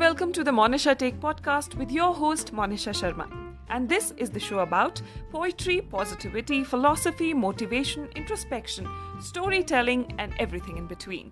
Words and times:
welcome 0.00 0.32
to 0.32 0.42
the 0.42 0.50
Monisha 0.50 0.96
Take 0.96 1.20
podcast 1.20 1.74
with 1.74 1.90
your 1.92 2.14
host 2.14 2.54
Monisha 2.54 2.92
Sharma. 2.98 3.26
And 3.68 3.86
this 3.86 4.14
is 4.16 4.30
the 4.30 4.40
show 4.40 4.60
about 4.60 5.02
poetry, 5.30 5.82
positivity, 5.82 6.64
philosophy, 6.64 7.34
motivation, 7.34 8.08
introspection, 8.16 8.86
storytelling 9.20 10.14
and 10.18 10.32
everything 10.38 10.78
in 10.78 10.86
between. 10.92 11.30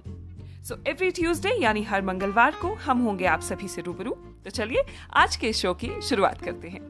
So 0.69 0.77
every 0.87 1.11
Tuesday 1.17 1.51
यानी 1.63 1.83
हर 1.91 2.03
मंगलवार 2.03 2.55
को 2.63 2.73
हम 2.87 2.99
होंगे 3.03 3.27
आप 3.27 3.41
सभी 3.49 3.69
से 3.69 3.83
रूबरू 3.83 4.11
तो 4.45 4.51
चलिए 4.51 4.83
आज 5.23 5.37
के 5.45 5.53
शो 5.61 5.73
की 5.83 5.91
शुरुआत 6.09 6.43
करते 6.45 6.69
हैं 6.69 6.81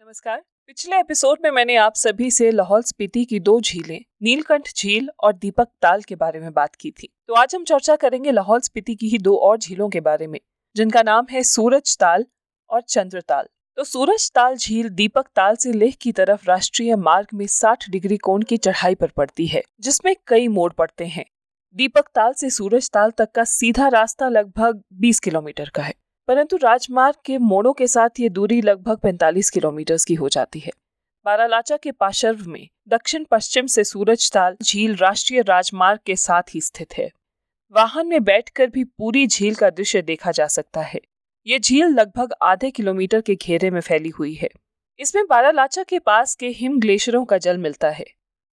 नमस्कार 0.00 0.42
पिछले 0.66 0.98
एपिसोड 0.98 1.38
में 1.44 1.50
मैंने 1.50 1.76
आप 1.76 1.94
सभी 1.94 2.30
से 2.30 2.50
लाहौल 2.50 2.82
स्पीति 2.82 3.24
की 3.24 3.40
दो 3.40 3.60
झीलें, 3.60 4.04
नीलकंठ 4.22 4.68
झील 4.76 5.08
और 5.20 5.32
दीपक 5.32 5.68
ताल 5.82 6.02
के 6.02 6.14
बारे 6.14 6.40
में 6.40 6.52
बात 6.52 6.74
की 6.74 6.90
थी। 6.90 7.08
तो 7.28 7.34
आज 7.34 7.54
हम 7.54 7.64
चर्चा 7.64 7.96
करेंगे 7.96 8.30
लाहौल 8.30 8.60
स्पीति 8.60 8.94
की 8.94 9.08
ही 9.08 9.18
दो 9.18 9.36
और 9.36 9.58
झीलों 9.58 9.88
के 9.88 10.00
बारे 10.00 10.26
में, 10.26 10.40
जिनका 10.76 11.02
नाम 11.02 11.26
है 11.30 11.42
सूरज 11.42 11.96
ताल 11.98 12.26
और 12.70 12.82
चंद्र 12.82 13.20
ताल। 13.20 13.46
तो 13.76 13.84
सूरज 13.84 14.32
ताल 14.32 14.56
झील 14.56 14.88
दीपक 14.88 15.26
ताल 15.36 15.56
से 15.56 15.72
लेह 15.72 15.94
की 16.00 16.12
तरफ़ 16.12 16.46
राष्ट्रीय 16.46 16.96
मार्ग 16.96 17.26
में 17.34 17.46
60 17.46 17.90
डिग्री 17.90 18.16
कोण 18.16 18.42
की 18.42 18.56
चढ़ाई 18.56 18.94
पर 18.94 19.08
पड़ती 19.08 19.46
है, 19.46 19.62
जिसमें 19.80 20.16
कई 20.26 20.48
मोड़ 20.48 20.72
पड़ते 20.72 21.06
हैं। 21.06 21.24
दीपक 21.74 22.08
ताल 22.14 22.32
से 22.32 22.50
सूरज 22.50 22.90
ताल 22.90 23.10
तक 23.10 23.32
का 23.32 23.44
सीधा 23.44 23.88
रास्ता 23.88 24.28
लगभग 24.28 24.82
20 24.92 25.20
किलोमीटर 25.20 25.68
का 25.68 25.82
है। 25.82 25.94
परंतु 26.28 26.56
राजमार्ग 26.56 27.14
के 27.24 27.38
मोड़ों 27.38 27.72
के 27.72 27.86
साथ 27.86 28.08
ये 28.20 28.28
दूरी 28.28 28.62
लगभग 28.62 28.98
45 28.98 29.50
किलोमीटर 29.50 29.96
की 30.08 30.14
हो 30.14 30.28
जाती 30.28 30.58
है। 30.58 30.72
बारालाचा 31.24 31.76
के 31.76 31.92
पाशर्व 31.92 32.44
में 32.46 32.68
दक्षिण 32.88 33.24
पश्चिम 33.24 33.66
से 33.66 33.84
सूरज 33.84 34.32
ताल 34.32 34.56
झील 34.62 34.96
राष्ट्रीय 34.96 35.42
राजमार्ग 35.42 36.00
के 36.06 36.16
साथ 36.16 36.42
ही 36.54 36.60
स्थित 36.60 36.88
है। 36.98 37.10
वाहन 37.72 38.06
में 38.06 38.24
बैठकर 38.24 38.66
भी 38.66 38.84
पूरी 38.84 39.26
झील 39.26 39.54
का 39.54 39.70
दृश्य 39.70 40.02
देखा 40.02 40.32
जा 40.32 40.46
सकता 40.46 40.80
है। 40.80 41.00
ये 41.46 41.58
झील 41.58 41.86
लगभग 41.86 42.34
आधे 42.42 42.70
किलोमीटर 42.70 43.20
के 43.20 43.34
घेरे 43.34 43.70
में 43.70 43.80
फैली 43.80 44.08
हुई 44.08 44.34
है। 44.34 44.48
इसमें 44.98 45.24
बारालाचा 45.30 45.82
के 45.82 45.98
पास 45.98 46.34
के 46.34 46.48
हिम 46.48 46.80
ग्लेशियरों 46.80 47.24
का 47.24 47.38
जल 47.38 47.58
मिलता 47.58 47.90
है। 47.90 48.06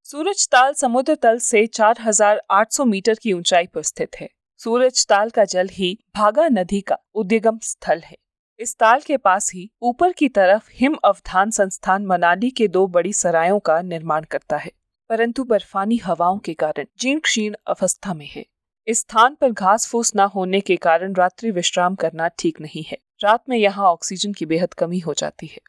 सूरज 0.04 0.50
ताल 0.50 0.74
समुद्र 0.74 1.16
तल 1.16 1.40
से 1.40 1.68
4,800 1.68 2.86
मीटर 2.86 3.16
की 3.16 3.34
ऊंचाई 3.34 3.68
पर 3.68 3.82
स्थित 3.82 4.16
है। 4.16 4.30
सूरज 4.60 5.06
ताल 5.08 5.30
का 5.30 5.44
जल 5.46 5.68
ही 5.72 5.98
भागा 6.16 6.48
नदी 6.48 6.80
का 6.82 6.98
उद्यगम 7.16 7.60
स्थल 7.64 8.00
है। 8.00 8.18
इस 8.60 8.76
ताल 8.76 9.02
के 9.02 9.18
पास 9.18 9.52
ही 9.54 9.70
ऊपर 9.82 10.12
की 10.12 10.28
तरफ़ 10.30 10.70
हिम 10.74 10.96
अवधान 11.06 11.52
संस्थान 11.52 12.06
मनाली 12.06 12.50
के 12.52 12.68
दो 12.68 12.86
बड़ी 12.88 13.14
सरायों 13.14 13.60
का 13.60 13.82
निर्माण 13.84 14.26
करता 14.32 14.58
है, 14.58 14.72
परंतु 15.10 15.44
बर्फानी 15.44 15.98
हवाओं 15.98 16.40
के 16.40 16.54
कारण 16.56 16.86
जीर्ण 17.00 17.20
क्षीण 17.20 17.56
अवस्था 17.68 18.14
में 18.14 18.28
है। 18.28 18.46
इस 18.88 19.00
स्थान 19.00 19.36
पर 19.36 19.52
घास 19.52 19.88
फूस 19.88 20.12
न 20.16 20.30
होने 20.36 20.62
के 20.62 20.76
कारण 20.78 21.14
रात्रि 21.14 21.52
विश्राम 21.52 21.96
करना 21.96 22.28
ठीक 22.30 22.62
नहीं 22.62 22.84
है। 22.88 22.98
रात 23.22 23.50
में 23.50 23.58
यहाँ 23.58 23.86
ऑक्सीजन 23.86 24.34
की 24.34 24.46
बेहद 24.46 24.74
कमी 24.74 25.00
हो 25.00 25.14
जाती 25.14 25.48
है। 25.48 25.60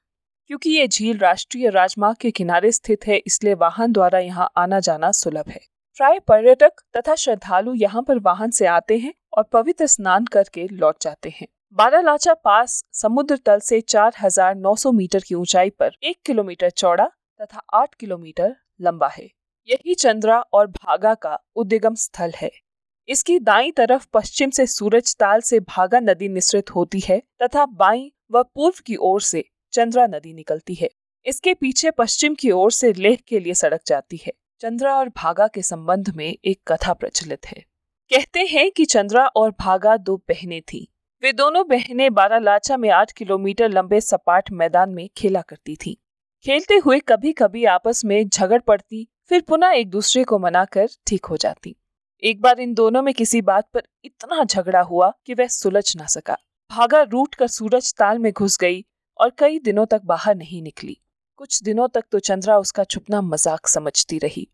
क्योंकि 0.50 0.70
ये 0.70 0.86
झील 0.88 1.18
राष्ट्रीय 1.18 1.70
राजमार्ग 1.70 2.16
के 2.16 2.30
किनारे 2.30 2.72
स्थित 2.72 3.06
है, 3.06 3.16
इसलिए 3.18 3.54
वाहन 3.56 3.92
द्वारा 3.92 4.18
यहाँ 4.18 4.50
आना 4.56 4.80
जाना 4.80 5.10
सुलभ 5.14 5.48
है। 5.48 5.60
प्राय 6.00 6.18
पर्यटक 6.18 6.72
तथा 6.96 7.14
श्रद्धालु 7.14 7.72
यहाँ 7.74 8.02
पर 8.02 8.18
वाहन 8.18 8.50
से 8.50 8.66
आते 8.66 8.96
हैं 8.98 9.12
और 9.32 9.42
पवित्र 9.42 9.86
स्नान 9.86 10.24
करके 10.24 10.66
लौट 10.68 11.02
जाते 11.02 11.30
हैं। 11.30 11.46
बारालाचा 11.72 12.34
पास 12.34 12.84
समुद्र 12.92 13.36
तल 13.36 13.60
से 13.60 13.80
4,900 13.80 14.92
मीटर 14.92 15.20
की 15.20 15.34
ऊंचाई 15.34 15.70
पर 15.70 15.96
एक 16.02 16.16
किलोमीटर 16.26 16.70
चौड़ा 16.70 17.06
तथा 17.40 17.62
आठ 17.74 17.94
किलोमीटर 17.94 18.56
लंबा 18.80 19.08
है। 19.08 19.28
यही 19.68 19.94
चंद्रा 19.94 20.40
और 20.52 20.66
भागा 20.66 21.14
का 21.14 21.38
उद्यगम 21.56 21.94
स्थल 21.94 22.32
है। 22.36 22.50
इसकी 23.08 23.38
दाई 23.40 23.70
तरफ़ 23.70 24.06
पश्चिम 24.12 24.50
से 24.50 24.66
सूरज 24.68 25.16
ताल 25.16 25.40
से 25.40 25.60
भागा 25.60 26.00
नदी 26.00 26.28
निश्रित 26.28 26.70
होती 26.70 27.00
है 27.00 27.22
तथा 27.42 27.66
बाई 27.66 28.12
व 28.32 28.42
पूर्व 28.44 28.82
की 28.86 28.96
ओर 28.96 29.20
से 29.20 29.44
चंद्रा 29.72 30.06
नदी 30.06 30.34
निकलती 30.34 30.74
है। 30.74 30.90
इसके 31.26 31.54
पीछे 31.54 31.90
पश्चिम 31.90 32.34
की 32.34 32.50
ओर 32.50 32.70
से 32.72 32.92
लेह 32.92 33.18
के 33.28 33.40
लिए 33.40 33.54
सड़क 33.54 33.80
जाती 33.86 34.20
है। 34.26 34.32
चंद्रा 34.62 34.96
और 34.96 35.08
भागा 35.08 35.46
के 35.46 35.62
संबंध 35.62 36.10
में 36.16 36.36
एक 36.44 36.60
कथा 36.68 36.92
प्रचलित 36.92 37.46
है। 37.46 37.64
कहते 38.10 38.40
हैं 38.40 38.70
कि 38.70 38.84
चंद्रा 38.84 39.26
और 39.26 39.50
भागा 39.50 39.96
दो 39.96 40.16
बहनें 40.16 40.62
थीं। 40.62 40.86
वे 41.22 41.32
दोनों 41.32 41.68
बहनें 41.68 42.14
बारालाचा 42.14 42.76
में 42.76 42.90
आठ 42.90 43.12
किलोमीटर 43.12 43.68
लंबे 43.68 44.00
सपाट 44.00 44.50
मैदान 44.50 44.90
में 44.90 45.08
खेला 45.16 45.40
करती 45.40 45.76
थीं। 45.76 45.94
खेलते 46.44 46.74
हुए 46.74 46.98
कभी 46.98 47.32
कभी 47.32 47.64
आपस 47.64 48.04
में 48.04 48.28
झगड़ 48.28 48.60
पड़ती, 48.60 49.08
फिर 49.28 49.40
पुनः 49.40 49.68
एक 49.68 49.90
दूसरे 49.90 50.24
को 50.24 50.38
मनाकर 50.38 50.88
ठीक 51.06 51.24
हो 51.24 51.36
जाती। 51.36 51.76
एक 52.22 52.40
बार 52.40 52.60
इन 52.60 52.74
दोनों 52.74 53.02
में 53.02 53.14
किसी 53.14 53.42
बात 53.42 53.68
पर 53.74 53.82
इतना 54.04 54.44
झगड़ा 54.44 54.80
हुआ 54.80 55.12
कि 55.26 55.34
वह 55.34 55.46
सुलझ 55.46 55.96
ना 55.96 56.06
सका। 56.06 56.36
भागा 56.70 57.02
रूट 57.02 57.34
कर 57.34 57.46
सूरज 57.46 57.94
ताल 57.94 58.18
में 58.18 58.32
घुस 58.32 58.58
गई 58.58 58.84
और 59.20 59.32
कई 59.38 59.58
दिनों 59.58 59.86
तक 59.86 60.02
बाहर 60.04 60.34
नहीं 60.34 60.62
निकली। 60.62 61.00
कुछ 61.40 61.62
दिनों 61.62 61.86
तक 61.88 62.04
तो 62.12 62.18
चंद्रा 62.18 62.56
उसका 62.58 62.82
छुपना 62.84 63.20
मज़ाक 63.22 63.66
समझती 63.68 64.18
रही। 64.18 64.46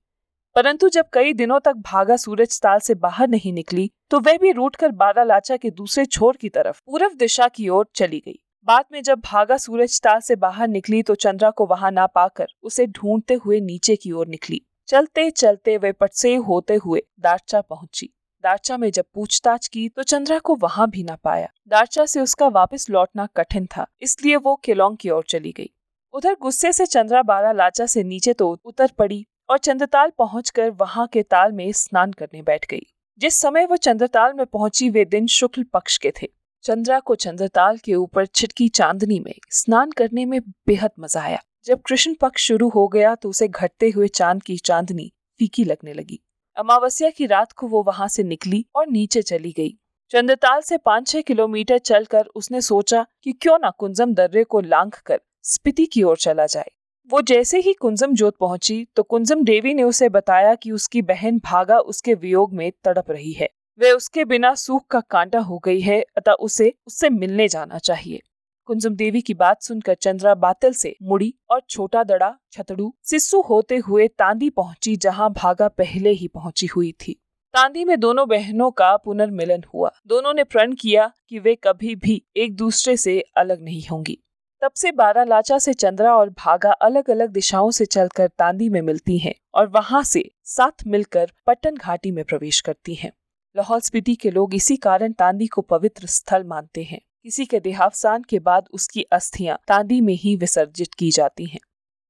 परंतु 0.56 0.88
जब 0.88 1.04
कई 1.12 1.32
दिनों 1.32 1.58
तक 1.60 1.76
भागा 1.84 2.16
सूरज 2.16 2.60
ताल 2.62 2.80
से 2.80 2.94
बाहर 2.96 3.28
नहीं 3.28 3.52
निकली 3.52 3.90
तो 4.10 4.20
वह 4.20 4.36
भी 4.38 4.52
रूट 4.52 4.76
कर 4.76 4.92
बारालाचा 4.92 5.56
के 5.56 5.70
दूसरे 5.72 6.04
छोर 6.06 6.36
की 6.36 6.48
तरफ़ 6.48 6.80
पूर्व 6.86 7.14
दिशा 7.14 7.48
की 7.48 7.68
ओर 7.68 7.86
चली 7.94 8.22
गई। 8.26 8.38
बाद 8.68 8.84
में 8.92 9.02
जब 9.02 9.20
भागा 9.22 9.56
सूरज 9.56 10.00
ताल 10.00 10.20
से 10.20 10.36
बाहर 10.36 10.68
निकली 10.68 11.02
तो 11.02 11.14
चंद्रा 11.16 11.50
को 11.50 11.66
वहाँ 11.66 11.90
ना 11.90 12.06
पाकर 12.08 12.52
उसे 12.62 12.86
ढूंढते 12.88 13.34
हुए 13.36 13.60
नीचे 13.62 13.96
की 13.96 14.12
ओर 14.12 14.26
निकली। 14.28 14.60
चलते 14.88 15.30
चलते 15.32 15.76
वे 15.78 15.92
पटसे 15.94 16.34
होते 16.36 16.74
हुए 16.76 17.02
दारचा 17.20 17.60
पहुँची। 17.62 18.12
दारचा 18.44 18.76
में 18.76 18.90
जब 18.90 19.04
पूछताछ 19.14 19.66
की 19.68 19.88
तो 19.88 20.02
चंद्रा 20.04 20.38
को 20.40 20.54
वहाँ 20.58 20.88
भी 20.90 21.02
ना 21.04 21.16
पाया। 21.16 21.48
दारचा 21.68 22.06
से 22.06 22.20
उसका 22.20 22.48
वापस 22.50 22.90
लौटना 22.90 23.26
कठिन 23.36 23.66
था, 23.66 23.86
इसलिए 24.02 24.36
वो 24.38 24.60
केलोंग 24.64 24.96
की 24.96 25.10
ओर 25.10 25.24
चली 25.28 25.52
गई। 25.52 25.70
उधर 26.16 26.36
गुस्से 26.42 26.72
से 26.72 26.84
चंद्रा 26.86 27.20
बारा 27.22 27.50
लाचा 27.52 27.86
से 27.86 28.02
नीचे 28.04 28.32
तो 28.32 28.48
उतर 28.64 28.90
पड़ी 28.98 29.26
और 29.50 29.58
चंद्रताल 29.58 30.10
पहुंचकर 30.18 30.70
वहाँ 30.70 31.06
के 31.06 31.22
ताल 31.22 31.52
में 31.52 31.72
स्नान 31.72 32.12
करने 32.12 32.42
बैठ 32.42 32.64
गई। 32.70 32.86
जिस 33.20 33.34
समय 33.34 33.66
वो 33.66 33.76
चंद्रताल 33.76 34.32
में 34.32 34.44
पहुँची, 34.46 34.88
वे 34.90 35.04
दिन 35.04 35.26
शुक्ल 35.26 35.62
पक्ष 35.62 35.98
के 35.98 36.12
थे। 36.22 36.28
चंद्रा 36.64 37.00
को 37.00 37.14
चंद्रताल 37.14 37.78
के 37.78 37.94
ऊपर 37.94 38.26
छिटकी 38.26 38.68
चांदनी 38.68 39.20
में 39.20 39.34
स्नान 39.50 39.90
करने 39.90 40.24
में 40.24 40.40
बेहद 40.66 40.90
मज़ा 41.00 41.22
आया। 41.22 41.42
जब 41.64 41.82
कृष्ण 41.82 42.14
पक्ष 42.14 42.46
शुरू 42.46 42.68
हो 42.68 42.86
गया 42.88 43.14
तो 43.14 43.28
उसे 43.28 43.48
घटते 43.48 43.90
हुए 43.90 44.08
चाँद 44.08 44.42
की 44.42 44.56
चांदनी 44.56 45.12
फीकी 45.40 45.64
लगने 45.64 45.92
लगी। 45.92 46.20
अमावस्या 46.56 47.10
की 47.10 47.26
रात 47.26 47.52
को 47.52 47.68
वो 47.68 47.82
वहाँ 47.82 48.08
से 48.08 48.22
निकली 48.22 48.64
और 48.76 48.88
नीचे 48.88 49.22
चली 49.22 49.52
गई। 49.52 49.76
चंद्रताल 50.10 50.60
से 50.60 50.78
पाँच 50.78 51.08
छह 51.08 51.20
किलोमीटर 51.20 51.78
चलकर 51.78 52.26
उसने 52.26 52.60
सोचा 52.62 53.06
कि 53.22 53.32
क्यों 53.32 53.58
ना 53.58 53.70
कुंजम 53.70 54.14
दर्रे 54.14 54.44
को 54.44 54.60
लांघ 54.60 54.92
कर 54.96 55.20
स्पीति 55.48 55.86
की 55.86 56.02
ओर 56.02 56.16
चला 56.16 56.46
जाए। 56.46 56.70
वो 57.10 57.20
जैसे 57.22 57.58
ही 57.58 57.72
कुंजम 57.72 58.14
जोत 58.14 58.36
पहुँची 58.36 58.86
तो 58.96 59.02
कुंजम 59.02 59.44
देवी 59.44 59.74
ने 59.74 59.82
उसे 59.82 60.08
बताया 60.08 60.54
कि 60.54 60.70
उसकी 60.70 61.02
बहन 61.02 61.38
भागा 61.38 61.78
उसके 61.78 62.14
वियोग 62.14 62.54
में 62.54 62.72
तड़प 62.84 63.10
रही 63.10 63.32
है। 63.32 63.48
वह 63.78 63.92
उसके 63.92 64.24
बिना 64.24 64.54
सूख 64.54 64.86
का 64.86 65.00
कांटा 65.00 65.38
हो 65.38 65.58
गई 65.58 65.80
है, 65.80 66.00
अतः 66.16 66.32
उसे, 66.32 66.72
उससे 66.86 67.10
मिलने 67.10 67.48
जाना 67.48 67.78
चाहिए। 67.78 68.22
कुंजम 68.64 68.94
देवी 68.94 69.20
की 69.20 69.34
बात 69.34 69.62
सुनकर 69.62 69.94
चंद्रा 69.94 70.34
बातल 70.34 70.72
से 70.72 70.96
मुड़ी 71.02 71.34
और 71.50 71.62
छोटा 71.70 72.04
दड़ा, 72.04 72.34
छतड़ू, 72.52 72.94
सिस्सू 73.02 73.40
होते 73.40 73.76
हुए 73.76 74.08
तांदी 74.08 74.50
पहुँची, 74.50 74.96
जहाँ 74.96 75.32
भागा 75.32 75.68
पहले 75.68 76.10
ही 76.10 76.28
पहुँची 76.28 76.66
हुई 76.66 76.92
थी। 76.92 77.12
तांदी 77.54 77.84
में 77.84 78.00
दोनों 78.00 78.28
बहनों 78.28 78.70
का 78.70 78.96
पुनर्मिलन 78.96 79.62
हुआ। 79.74 79.90
दोनों 80.06 80.34
ने 80.34 80.44
प्रण 80.44 80.72
किया 80.72 81.12
कि 81.28 81.38
वे 81.38 81.54
कभी 81.54 81.94
भी 81.94 82.22
एक 82.36 82.56
दूसरे 82.56 82.96
से 82.96 83.20
अलग 83.36 83.62
नहीं 83.62 83.82
होंगी। 83.90 84.18
तब 84.62 84.72
से 84.72 84.92
बारालाचा 84.92 85.58
से 85.58 85.72
चंद्रा 85.74 86.14
और 86.16 86.30
भागा 86.30 86.70
अलग 86.72 87.10
अलग 87.10 87.30
दिशाओं 87.30 87.70
से 87.70 87.84
चलकर 87.86 88.28
तांदी 88.28 88.68
में 88.68 88.80
मिलती 88.82 89.18
हैं 89.18 89.34
और 89.54 89.66
वहाँ 89.68 90.02
से 90.02 90.30
साथ 90.44 90.86
मिलकर 90.86 91.32
पट्टन 91.46 91.76
घाटी 91.76 92.10
में 92.10 92.24
प्रवेश 92.24 92.60
करती 92.60 92.94
हैं। 92.94 93.10
लाहौल 93.56 93.80
स्पीति 93.80 94.14
के 94.14 94.30
लोग 94.30 94.54
इसी 94.54 94.76
कारण 94.76 95.12
तांदी 95.12 95.46
को 95.46 95.62
पवित्र 95.62 96.06
स्थल 96.06 96.44
मानते 96.44 96.82
हैं 96.82 97.00
किसी 97.22 97.44
के 97.46 97.60
देहावसान 97.60 98.22
के 98.22 98.38
बाद 98.38 98.68
उसकी 98.72 99.02
अस्थियाँ 99.02 99.58
तांदी 99.68 100.00
में 100.00 100.14
ही 100.14 100.34
विसर्जित 100.36 100.94
की 100.94 101.10
जाती 101.10 101.44
हैं। 101.44 101.60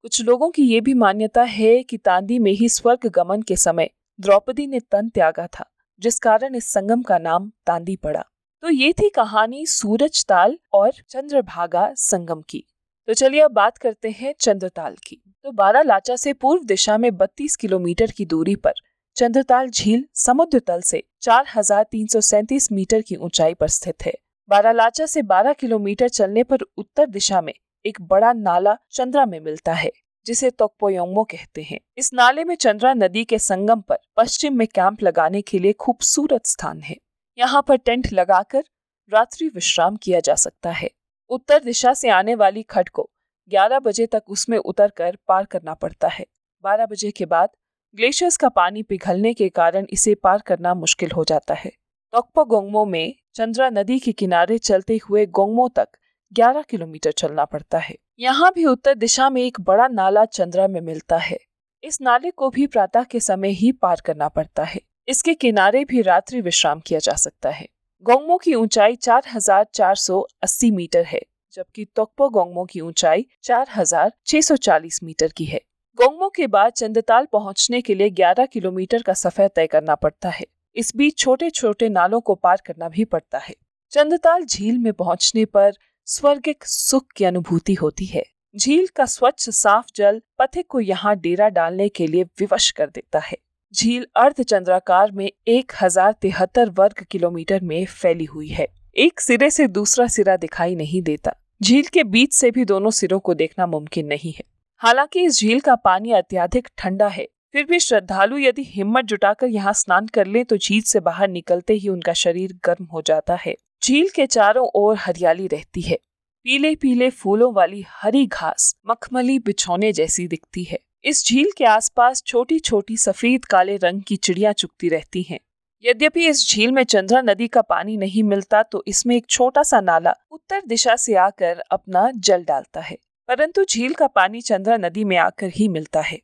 कुछ 0.05 0.23
लोगों 0.23 0.51
की 0.51 0.63
ये 0.63 0.81
भी 0.81 0.95
मान्यता 0.95 1.43
है 1.43 1.83
कि 1.83 1.99
तांदी 1.99 2.39
में 2.39 2.53
ही 2.53 2.69
स्वर्ग 2.69 3.09
गमन 3.09 3.43
के 3.43 3.57
समय 3.57 3.91
द्रौपदी 4.21 4.67
ने 4.67 4.81
तन 4.81 5.09
त्यागा 5.09 5.47
था, 5.47 5.71
जिस 6.01 6.19
कारण 6.19 6.55
इस 6.55 6.73
संगम 6.73 7.03
का 7.03 7.19
नाम 7.19 7.51
तांदी 7.67 7.97
पड़ा 7.97 8.25
तो 8.63 8.71
ये 8.71 8.93
थी 8.93 9.09
कहानी 9.09 9.67
सूरज 9.67 10.25
ताल 10.25 10.59
और 10.73 10.93
चंद्रभागा 11.09 11.93
संगम 11.97 12.41
की। 12.41 12.65
तो 13.09 13.15
चलिए 13.15 13.41
अब 13.41 13.51
बात 13.51 13.79
करते 13.79 14.11
हैं 14.11 14.35
चंद्रताल 14.41 14.95
की। 15.07 15.23
तो 15.45 15.53
बारह 15.53 15.83
लाचा 15.83 16.17
से 16.17 16.33
पूर्व 16.33 16.65
दिशा 16.65 16.99
में 16.99 17.11
32 17.11 17.57
किलोमीटर 17.57 18.11
की 18.11 18.27
दूरी 18.27 18.57
पर 18.57 18.73
चंद्रताल 19.17 19.69
झील 19.71 20.05
समुद्र 20.15 20.59
तल 20.59 20.81
से 20.81 21.03
4,337 21.21 22.73
मीटर 22.73 23.03
की 23.03 23.17
ऊंचाई 23.17 23.55
पर 23.55 23.69
स्थित 23.69 24.07
है। 24.07 24.15
बारालाचा 24.49 25.07
से 25.07 25.23
12 25.23 25.53
किलोमीटर 25.53 26.09
चलने 26.09 26.45
पर 26.45 26.59
उत्तर 26.77 27.07
दिशा 27.07 27.41
में 27.41 27.55
एक 27.87 28.01
बड़ा 28.01 28.33
नाला 28.33 28.77
चंद्रा 28.91 29.27
में 29.27 29.41
मिलता 29.41 29.73
है 29.75 29.93
जिसे 30.27 30.51
तोकपोयोंगमो 30.51 31.25
कहते 31.25 31.63
हैं। 31.63 31.81
इस 31.99 32.13
नाले 32.15 32.45
में 32.45 32.55
चंद्रा 32.55 32.95
नदी 32.95 33.25
के 33.25 33.39
संगम 33.39 33.81
पर 33.81 33.99
पश्चिम 34.17 34.57
में 34.57 34.67
कैंप 34.67 35.03
लगाने 35.03 35.43
के 35.43 35.59
लिए 35.59 35.73
खूबसूरत 35.73 36.47
स्थान 36.47 36.81
है। 36.81 36.97
यहाँ 37.39 37.63
पर 37.63 37.77
टेंट 37.77 38.13
लगाकर 38.13 38.65
रात्रि 39.13 39.49
विश्राम 39.49 39.97
किया 39.97 40.21
जा 40.21 40.35
सकता 40.35 40.71
है। 40.71 40.91
उत्तर 41.31 41.65
दिशा 41.65 41.95
से 41.95 42.09
आने 42.09 42.35
वाली 42.35 42.63
खड 42.63 42.89
को 42.89 43.11
11 43.51 43.79
बजे 43.79 44.07
तक 44.07 44.23
उसमें 44.29 44.59
उतर 44.59 44.91
कर 44.91 45.17
पार 45.29 45.45
करना 45.45 45.75
पड़ता 45.75 46.09
है। 46.09 46.27
12 46.65 46.87
बजे 46.87 47.11
के 47.11 47.27
बाद 47.27 47.49
ग्लेशियर्स 47.95 48.37
का 48.37 48.49
पानी 48.49 48.83
पिघलने 48.83 49.35
के 49.35 49.49
कारण 49.49 49.87
इसे 49.91 50.15
पार 50.15 50.41
करना 50.41 50.75
मुश्किल 50.75 51.11
हो 51.11 51.25
जाता 51.25 51.55
है। 51.55 51.71
तोकपो 52.13 52.45
गोंगमो 52.45 52.85
में 52.85 53.15
चंद्रा 53.35 53.71
नदी 53.71 53.99
के 53.99 54.13
किनारे 54.13 54.59
चलते 54.59 54.99
हुए 55.05 55.27
गोंगमो 55.27 55.69
तक 55.69 55.89
11 56.33 56.63
किलोमीटर 56.63 57.13
चलना 57.13 57.45
पड़ता 57.45 57.79
है। 57.79 57.97
यहाँ 58.19 58.53
भी 58.55 58.65
उत्तर 58.65 58.95
दिशा 58.95 59.31
में 59.31 59.43
एक 59.43 59.61
बड़ा 59.61 59.89
नाला 59.89 60.25
चंद्रा 60.25 60.69
में 60.69 60.81
मिलता 60.81 61.17
है। 61.17 61.39
इस 61.85 62.01
नाले 62.01 62.31
को 62.31 62.51
भी 62.51 62.67
प्रातः 62.67 63.03
के 63.03 63.21
समय 63.21 63.49
ही 63.49 63.73
पार 63.73 64.01
करना 64.05 64.29
पड़ता 64.29 64.65
है। 64.65 64.81
इसके 65.09 65.35
किनारे 65.35 65.85
भी 65.85 66.03
रात्रि 66.03 66.41
विश्राम 66.41 66.81
किया 66.81 66.99
जा 66.99 67.13
सकता 67.13 67.51
है। 67.51 67.69
गोंगमो 68.07 68.37
की 68.37 68.55
ऊंचाई 68.55 68.97
4,480 68.97 70.71
मीटर 70.71 71.05
है 71.05 71.21
जबकि 71.53 71.85
तोकपो 71.85 72.29
गोंगमो 72.29 72.65
की 72.65 72.81
ऊंचाई 72.81 73.27
4,640 73.43 75.03
मीटर 75.03 75.29
की 75.29 75.45
है। 75.45 75.61
गोंगमो 75.99 76.29
के 76.29 76.47
बाद 76.47 76.73
चंदताल 76.73 77.27
पहुँचने 77.33 77.81
के 77.81 77.95
लिए 77.95 78.11
11 78.11 78.47
किलोमीटर 78.47 79.03
का 79.03 79.13
सफ़र 79.13 79.49
तय 79.49 79.67
करना 79.67 79.95
पड़ता 79.95 80.29
है। 80.29 80.47
इस 80.77 80.93
बीच 80.97 81.19
छोटे 81.19 81.51
छोटे 81.51 81.89
नालों 81.89 82.21
को 82.21 82.35
पार 82.35 82.63
करना 82.67 82.89
भी 82.89 83.05
पड़ता 83.05 83.39
है। 83.39 83.55
चंदताल 83.91 84.45
झील 84.45 84.79
में 84.79 84.93
पहुँचने 84.93 85.45
पर 85.45 85.73
स्वर्गिक 86.05 86.65
सुख 86.65 87.07
की 87.17 87.25
अनुभूति 87.25 87.75
होती 87.75 88.05
है। 88.05 88.25
झील 88.57 88.87
का 88.87 89.07
स्वच्छ 89.07 89.51
साफ़ 89.51 89.87
जल 89.97 90.23
पथिक 90.39 90.67
को 90.67 90.81
यहाँ 90.81 91.17
डेरा 91.17 91.49
डालने 91.49 91.89
के 91.89 92.07
लिए 92.07 92.25
विवश 92.25 92.71
कर 92.71 92.87
देता 92.87 93.19
है। 93.19 93.37
झील 93.75 94.05
अर्ध 94.17 94.43
चंद्राकार 94.43 95.11
में 95.13 95.31
एक 95.49 95.73
हज़ार 95.83 96.13
तिहत्तर 96.13 96.69
वर्ग 96.71 97.05
किलोमीटर 97.11 97.61
में 97.61 97.85
फैली 97.87 98.25
हुई 98.25 98.49
है। 98.49 98.67
एक 98.97 99.21
सिरे 99.21 99.51
से 99.51 99.67
दूसरा 99.69 100.07
सिरा 100.07 100.37
दिखाई 100.37 100.75
नहीं 100.75 101.03
देता। 101.03 101.33
झील 101.63 101.87
के 101.87 102.05
बीच 102.05 102.33
से 102.33 102.51
भी 102.51 102.65
दोनों 102.65 102.91
सिरों 102.91 103.19
को 103.19 103.35
देखना 103.35 103.67
मुमकिन 103.67 104.07
नहीं 104.07 104.33
है। 104.33 104.45
हालाँकि 104.81 105.25
इस 105.25 105.41
झील 105.41 105.61
का 105.61 105.75
पानी 105.75 106.13
अत्यधिक 106.13 106.69
ठंडा 106.79 107.09
है। 107.09 107.27
फिर 107.53 107.65
भी 107.65 107.79
श्रद्धालु 107.79 108.39
यदि 108.39 108.63
हिम्मत 108.67 109.05
जुटाकर 109.05 109.47
यहाँ 109.47 109.73
स्नान 109.73 110.07
कर 110.07 110.27
लें 110.27 110.45
तो 110.45 110.57
झील 110.57 110.83
से 110.83 111.01
बाहर 111.01 111.29
निकलते 111.29 111.75
ही 111.75 111.89
उनका 111.89 112.13
शरीर 112.13 112.59
गर्म 112.65 112.85
हो 112.85 113.03
जाता 113.03 113.35
है। 113.37 113.57
झील 113.83 114.09
के 114.09 114.27
चारों 114.27 114.69
ओर 114.75 114.97
हरियाली 114.97 115.47
रहती 115.47 115.81
है। 115.81 115.99
पीले 116.47 116.75
पीले 116.75 117.11
फूलों 117.11 117.53
वाली 117.55 117.85
हरी 117.91 118.27
घास, 118.27 118.75
मखमली 118.89 119.39
बिछौने 119.39 119.93
जैसी 119.93 120.29
दिखती 120.29 120.65
है। 120.65 120.79
इस 121.07 121.25
झील 121.27 121.51
के 121.57 121.65
आसपास 121.65 122.23
छोटी 122.23 122.59
छोटी 122.59 122.97
सफ़ेद 122.97 123.45
काले 123.45 123.77
रंग 123.77 124.01
की 124.03 124.17
चिड़िया 124.17 124.53
चुगती 124.53 124.89
रहती 124.89 125.23
हैं। 125.23 125.39
यद्यपि 125.85 126.27
इस 126.27 126.45
झील 126.49 126.71
में 126.73 126.83
चंद्रा 126.85 127.21
नदी 127.21 127.47
का 127.49 127.61
पानी 127.63 127.97
नहीं 127.97 128.23
मिलता 128.23 128.63
तो 128.63 128.83
इसमें 128.87 129.15
एक 129.17 129.27
छोटा 129.29 129.63
सा 129.63 129.81
नाला 129.81 130.15
उत्तर 130.31 130.63
दिशा 130.67 130.97
से 130.97 131.15
आकर 131.17 131.61
अपना 131.71 132.11
जल 132.11 132.45
डालता 132.45 132.81
है। 132.81 132.97
परंतु 133.29 133.65
झील 133.65 133.95
का 133.95 134.07
पानी 134.07 134.41
चंद्रा 134.41 134.77
नदी 134.77 135.05
में 135.05 135.17
आकर 135.17 135.51
ही 135.57 135.69
मिलता 135.69 136.01
है। 136.01 136.17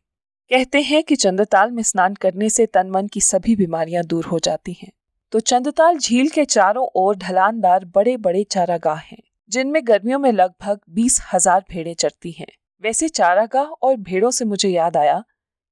कहते 0.50 0.80
हैं 0.80 1.02
कि 1.02 1.16
चंद्रताल 1.16 1.70
में 1.70 1.82
स्नान 1.82 2.14
करने 2.14 2.48
से 2.50 2.66
तन 2.66 2.90
मन 2.90 3.06
की 3.06 3.20
सभी 3.20 3.54
बीमारियाँ 3.56 4.02
दूर 4.04 4.24
हो 4.24 4.38
जाती 4.38 4.72
हैं। 4.72 4.90
तो 5.32 5.40
चंद्रताल 5.42 5.98
झील 5.98 6.28
के 6.28 6.44
चारों 6.46 6.86
ओर 6.94 7.16
ढलानदार 7.18 7.84
बड़े 7.84 8.16
बड़े 8.16 8.42
चारागाह 8.44 8.98
हैं, 9.00 9.22
जिनमें 9.50 9.80
गर्मियों 9.84 10.18
में 10.18 10.30
लगभग 10.32 10.80
बीस 10.90 11.20
हज़ार 11.32 11.64
भेड़ें 11.70 11.94
चरती 11.94 12.30
हैं। 12.30 12.46
वैसे 12.82 13.08
चारागाह 13.08 13.64
और 13.82 13.96
भेड़ों 13.96 14.30
से 14.30 14.44
मुझे 14.44 14.68
याद 14.68 14.96
आया 14.96 15.22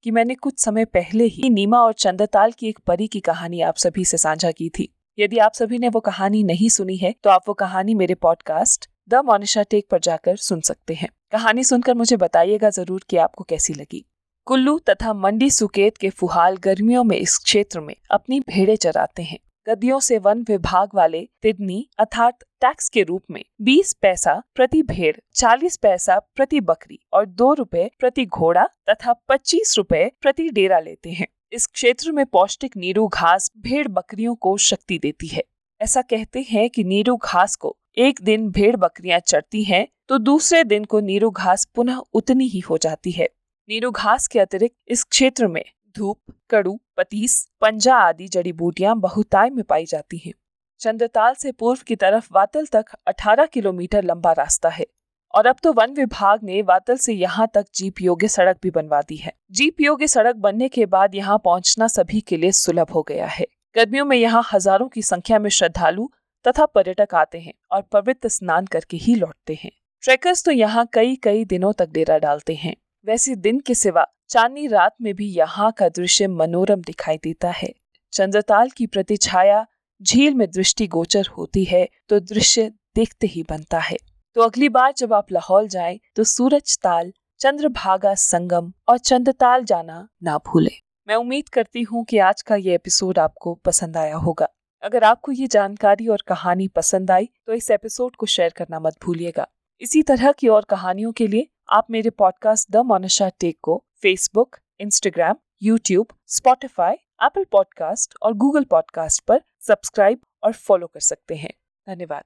कि 0.05 0.11
मैंने 0.11 0.35
कुछ 0.35 0.59
समय 0.59 0.85
पहले 0.85 1.23
ही 1.23 1.49
नीमा 1.49 1.79
और 1.79 1.93
चंद्रताल 1.93 2.51
की 2.51 2.67
एक 2.67 2.79
परी 2.79 3.07
की 3.07 3.19
कहानी 3.19 3.61
आप 3.61 3.77
सभी 3.77 4.05
से 4.05 4.17
साझा 4.17 4.51
की 4.51 4.69
थी। 4.69 4.87
यदि 5.17 5.37
आप 5.37 5.53
सभी 5.53 5.77
ने 5.77 5.89
वो 5.89 5.99
कहानी 5.99 6.43
नहीं 6.43 6.69
सुनी 6.69 6.95
है 6.97 7.13
तो 7.23 7.29
आप 7.29 7.41
वो 7.47 7.53
कहानी 7.53 7.95
मेरे 7.95 8.15
पॉडकास्ट 8.15 8.89
द 9.09 9.23
मोनिशा 9.25 9.63
टेक 9.63 9.87
पर 9.91 9.99
जाकर 9.99 10.35
सुन 10.37 10.61
सकते 10.61 10.93
हैं। 10.93 11.09
कहानी 11.31 11.63
सुनकर 11.63 11.93
मुझे 11.93 12.17
बताइएगा 12.17 12.69
ज़रूर 12.69 13.03
कि 13.09 13.17
आपको 13.17 13.43
कैसी 13.43 13.73
लगी। 13.73 14.05
कुल्लू 14.47 14.77
तथा 14.79 15.13
मंडी 15.13 15.49
सुकेत 15.49 15.97
के 15.97 16.09
फुहाल 16.09 16.57
गर्मियों 16.57 17.03
में 17.03 17.17
इस 17.17 17.37
क्षेत्र 17.37 17.79
में 17.79 17.95
अपनी 18.11 18.39
भेड़े 18.39 18.75
चराते 18.77 19.23
हैं। 19.23 19.39
गद्दियों 19.71 19.99
से 19.99 20.17
वन 20.17 20.41
विभाग 20.41 20.89
वाले 20.95 21.19
तिदनी 21.41 21.87
अर्थात 21.99 22.43
टैक्स 22.61 22.89
के 22.89 23.03
रूप 23.03 23.23
में 23.31 23.43
20 23.61 23.93
पैसा 24.01 24.33
प्रति 24.55 24.81
भेड़ 24.83 25.15
40 25.35 25.77
पैसा 25.77 26.17
प्रति 26.35 26.59
बकरी 26.61 26.99
और 27.13 27.25
दो 27.25 27.53
रुपए 27.53 27.89
प्रति 27.99 28.25
घोड़ा 28.25 28.65
तथा 28.89 29.15
25 29.31 29.77
रुपए 29.77 30.11
प्रति 30.21 30.49
डेरा 30.49 30.79
लेते 30.79 31.11
हैं। 31.11 31.27
इस 31.51 31.67
क्षेत्र 31.67 32.11
में 32.11 32.25
पौष्टिक 32.25 32.77
नीरू 32.77 33.07
घास 33.07 33.51
भेड़ 33.57 33.87
बकरियों 33.87 34.35
को 34.35 34.57
शक्ति 34.57 34.99
देती 34.99 35.27
है। 35.27 35.43
ऐसा 35.81 36.01
कहते 36.01 36.45
हैं 36.49 36.69
कि 36.69 36.83
नीरू 36.83 37.15
घास 37.15 37.55
को 37.55 37.75
एक 37.97 38.19
दिन 38.21 38.49
भेड़ 38.49 38.75
बकरियाँ 38.75 39.19
चढ़ती 39.19 39.63
हैं 39.63 39.87
तो 40.07 40.17
दूसरे 40.17 40.63
दिन 40.63 40.85
को 40.85 40.99
नीरू 40.99 41.29
घास 41.29 41.65
पुनः 41.75 42.01
उतनी 42.13 42.47
ही 42.47 42.59
हो 42.59 42.77
जाती 42.77 43.11
है। 43.11 43.29
नीरू 43.69 43.91
घास 43.91 44.27
के 44.27 44.39
अतिरिक्त 44.39 44.75
इस 44.87 45.03
क्षेत्र 45.03 45.47
में 45.47 45.63
धूप, 45.97 46.17
कड़ू, 46.49 46.79
पतीस, 46.97 47.45
पंजा 47.61 47.95
आदि 47.97 48.27
जड़ी 48.27 48.53
बूटियाँ 48.53 48.95
बहुताय 48.99 49.49
में 49.49 49.63
पाई 49.63 49.85
जाती 49.85 50.17
हैं। 50.17 50.33
चंद्रताल 50.81 51.33
से 51.33 51.51
पूर्व 51.51 51.79
की 51.87 51.95
तरफ़ 51.95 52.27
वातल 52.33 52.65
तक 52.67 52.85
18 53.07 53.47
किलोमीटर 53.47 54.03
लंबा 54.03 54.31
रास्ता 54.33 54.69
है 54.69 54.85
और 55.33 55.45
अब 55.47 55.55
तो 55.63 55.73
वन 55.73 55.93
विभाग 55.93 56.43
ने 56.43 56.61
वातल 56.61 56.97
से 56.97 57.13
यहाँ 57.13 57.47
तक 57.53 57.65
जीप 57.75 58.01
योग्य 58.01 58.27
सड़क 58.27 58.57
भी 58.63 58.69
बनवा 58.71 59.01
दी 59.01 59.15
है। 59.15 59.33
जीप 59.51 59.81
योग्य 59.81 60.07
सड़क 60.07 60.35
बनने 60.37 60.69
के 60.69 60.85
बाद 60.87 61.15
यहाँ 61.15 61.37
पहुँचना 61.37 61.87
सभी 61.89 62.21
के 62.21 62.37
लिए 62.37 62.51
सुलभ 62.53 62.91
हो 62.91 63.01
गया 63.01 63.27
है। 63.27 63.45
गर्मियों 63.75 64.05
में 64.05 64.17
यहाँ 64.17 64.43
हज़ारों 64.53 64.87
की 64.87 65.01
संख्या 65.01 65.39
में 65.39 65.49
श्रद्धालु 65.49 66.09
तथा 66.45 66.65
पर्यटक 66.65 67.13
आते 67.15 67.39
हैं 67.39 67.53
और 67.71 67.81
पवित्र 67.91 68.29
स्नान 68.29 68.65
करके 68.65 68.97
ही 68.97 69.15
लौटते 69.15 69.53
हैं। 69.53 69.71
ट्रेकर्स 70.03 70.43
तो 70.45 70.51
यहाँ 70.51 70.87
कई 70.93 71.15
कई 71.15 71.45
दिनों 71.45 71.71
तक 71.73 71.89
डेरा 71.89 72.17
डालते 72.17 72.55
हैं। 72.55 72.75
वैसे 73.05 73.35
दिन 73.37 73.59
के 73.59 73.75
सिवा 73.75 74.05
चांदनी 74.31 74.67
रात 74.67 74.93
में 75.01 75.13
भी 75.15 75.25
यहाँ 75.27 75.71
का 75.71 75.87
दृश्य 75.89 76.27
मनोरम 76.27 76.81
दिखाई 76.81 77.17
देता 77.17 77.49
है। 77.51 77.71
चंद्रताल 78.13 78.69
की 78.69 78.85
प्रतिछाया 78.87 79.65
झील 80.01 80.33
में 80.33 80.47
दृष्टि 80.51 80.87
गोचर 80.87 81.27
होती 81.27 81.63
है 81.63 81.87
तो 82.09 82.19
दृश्य 82.19 82.67
देखते 82.95 83.27
ही 83.27 83.43
बनता 83.43 83.79
है। 83.79 83.97
तो 84.35 84.41
अगली 84.41 84.69
बार 84.69 84.93
जब 84.97 85.13
आप 85.13 85.31
लाहौल 85.31 85.67
जाएँ 85.67 85.99
तो 86.15 86.23
सूरज 86.23 86.77
ताल, 86.77 87.11
चंद्रभागा 87.39 88.13
संगम 88.15 88.71
और 88.89 88.97
चंद्रताल 88.97 89.63
जाना 89.63 90.07
ना 90.23 90.37
भूलें। 90.47 90.77
मैं 91.07 91.15
उम्मीद 91.15 91.49
करती 91.49 91.81
हूँ 91.81 92.05
कि 92.05 92.17
आज 92.19 92.41
का 92.41 92.55
ये 92.57 92.75
एपिसोड 92.75 93.19
आपको 93.19 93.53
पसंद 93.65 93.97
आया 93.97 94.15
होगा। 94.17 94.47
अगर 94.83 95.03
आपको 95.03 95.31
ये 95.31 95.47
जानकारी 95.47 96.07
और 96.07 96.23
कहानी 96.27 96.67
पसंद 96.67 97.11
आई 97.11 97.29
तो 97.47 97.53
इस 97.53 97.71
एपिसोड 97.71 98.15
को 98.15 98.25
शेयर 98.27 98.53
करना 98.57 98.79
मत 98.79 99.03
भूलिएगा। 99.03 99.47
इसी 99.81 100.03
तरह 100.03 100.31
की 100.31 100.47
और 100.47 100.65
कहानियों 100.69 101.11
के 101.11 101.27
लिए 101.27 101.47
आप 101.69 101.87
मेरे 101.91 102.09
पॉडकास्ट 102.09 102.71
द 102.71 102.77
मोनिशा 102.77 103.29
टेक 103.29 103.57
को 103.61 103.85
Facebook 104.01 104.55
Instagram 104.79 105.35
YouTube 105.61 106.07
Spotify 106.27 106.93
Apple 106.93 107.43
podcast 107.43 108.13
और 108.21 108.33
गूगल 108.33 108.63
पॉडकास्ट 108.63 109.23
पर 109.23 109.41
सब्सक्राइब 109.59 110.19
और 110.43 110.53
फॉलो 110.53 110.87
कर 110.87 110.99
सकते 110.99 111.35
हैं। 111.35 111.53
धन्यवाद। 111.87 112.23